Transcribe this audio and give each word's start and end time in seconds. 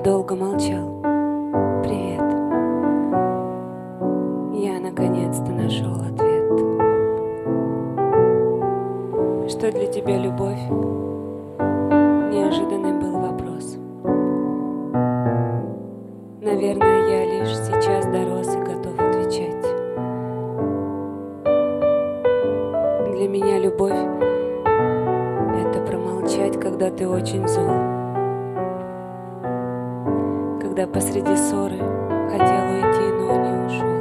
долго 0.00 0.34
молчал. 0.34 1.02
Привет. 1.82 2.24
Я 4.54 4.80
наконец-то 4.80 5.50
нашел 5.50 5.92
ответ. 5.96 6.48
Что 9.50 9.70
для 9.70 9.86
тебя 9.86 10.16
любовь? 10.16 10.58
Неожиданный 12.32 12.94
был 12.98 13.20
вопрос. 13.20 13.76
Наверное, 16.40 17.06
я 17.10 17.26
лишь 17.26 17.54
сейчас 17.54 18.06
дорос 18.06 18.54
и 18.54 18.60
готов 18.60 18.98
отвечать. 18.98 19.66
Для 23.14 23.28
меня 23.28 23.58
любовь— 23.58 23.92
это 25.60 25.80
промолчать, 25.86 26.58
когда 26.58 26.90
ты 26.90 27.06
очень 27.06 27.46
зол. 27.46 27.93
Когда 30.74 30.92
посреди 30.92 31.36
ссоры 31.36 31.78
хотел 32.32 32.64
уйти, 32.72 33.06
но 33.12 33.36
не 33.36 33.52
ушел. 33.64 33.94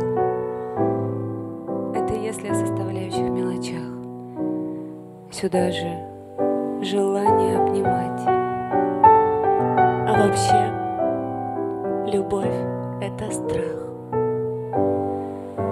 Это 1.93 2.13
если 2.15 2.47
о 2.47 2.55
составляющих 2.55 3.29
мелочах. 3.29 3.85
Сюда 5.29 5.69
же 5.69 5.99
желание 6.81 7.59
обнимать. 7.59 8.23
А 10.07 10.13
вообще, 10.17 10.73
любовь— 12.11 12.57
это 13.01 13.29
страх. 13.29 13.77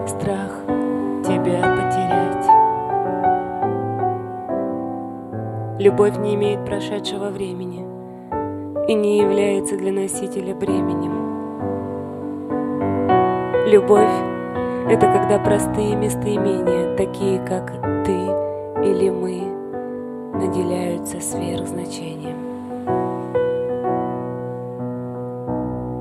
Страх 0.06 0.52
тебя 1.26 1.62
потерять. 1.78 2.46
Любовь 5.80 6.20
не 6.20 6.36
имеет 6.36 6.64
прошедшего 6.64 7.30
времени 7.30 7.91
и 8.92 8.94
не 8.94 9.20
является 9.20 9.78
для 9.78 9.94
носителя 9.94 10.54
бременем. 10.54 11.14
Любовь— 13.68 14.12
это 14.90 15.06
когда 15.06 15.40
простые 15.40 15.96
местоимения, 15.96 16.98
такие 16.98 17.40
как 17.40 17.72
«ты» 18.06 18.18
или 18.84 19.10
«мы», 19.10 19.44
наделяются 20.34 21.22
сверхзначением. 21.22 22.36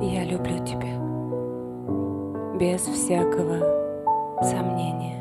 Я 0.02 0.24
люблю 0.24 0.58
тебя 0.64 0.98
без 2.58 2.80
всякого 2.80 4.42
сомнения. 4.42 5.20